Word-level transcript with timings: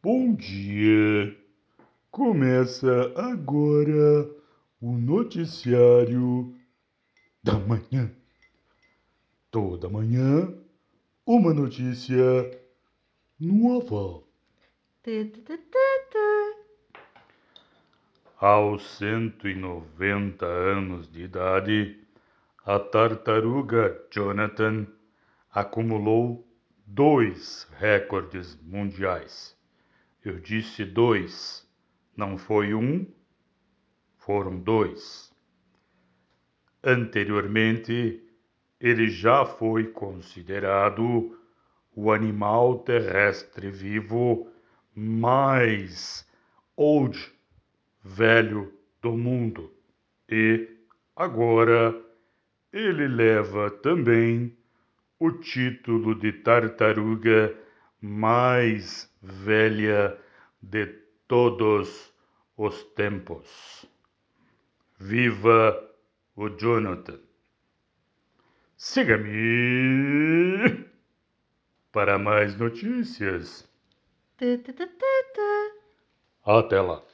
Bom 0.00 0.32
dia! 0.32 1.36
Começa 2.08 3.12
agora 3.16 4.30
o 4.80 4.92
noticiário 4.92 6.54
da 7.42 7.58
manhã. 7.58 8.08
Toda 9.50 9.88
manhã, 9.88 10.54
uma 11.26 11.52
notícia 11.52 12.16
nova. 13.40 14.22
Aos 18.38 18.98
190 18.98 20.46
anos 20.46 21.10
de 21.10 21.22
idade, 21.22 22.00
a 22.64 22.78
tartaruga 22.78 24.00
Jonathan 24.12 24.86
acumulou 25.50 26.46
dois 26.86 27.66
recordes 27.80 28.56
mundiais. 28.62 29.57
Eu 30.24 30.40
disse 30.40 30.84
dois, 30.84 31.66
não 32.16 32.36
foi 32.36 32.74
um, 32.74 33.06
foram 34.16 34.58
dois. 34.58 35.32
Anteriormente, 36.82 38.22
ele 38.80 39.08
já 39.08 39.44
foi 39.44 39.86
considerado 39.86 41.38
o 41.94 42.12
animal 42.12 42.78
terrestre 42.80 43.70
vivo 43.70 44.50
mais 44.94 46.26
old, 46.76 47.32
velho 48.02 48.72
do 49.00 49.16
mundo. 49.16 49.72
E 50.28 50.68
agora 51.14 51.94
ele 52.72 53.08
leva 53.08 53.70
também 53.70 54.56
o 55.18 55.32
título 55.32 56.14
de 56.14 56.32
tartaruga 56.32 57.56
mais 58.00 59.12
velha 59.22 60.18
de 60.62 60.86
todos 61.26 62.12
os 62.56 62.84
tempos. 62.94 63.84
Viva 64.98 65.76
o 66.36 66.48
Jonathan! 66.48 67.20
Siga-me 68.76 70.86
para 71.92 72.18
mais 72.18 72.56
notícias. 72.56 73.68
Até 76.44 76.80
lá! 76.80 77.07